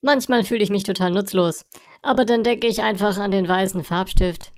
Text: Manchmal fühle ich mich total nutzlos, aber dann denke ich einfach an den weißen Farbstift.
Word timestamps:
Manchmal 0.00 0.44
fühle 0.44 0.62
ich 0.62 0.70
mich 0.70 0.84
total 0.84 1.10
nutzlos, 1.10 1.64
aber 2.02 2.24
dann 2.24 2.44
denke 2.44 2.68
ich 2.68 2.82
einfach 2.82 3.18
an 3.18 3.32
den 3.32 3.48
weißen 3.48 3.82
Farbstift. 3.82 4.52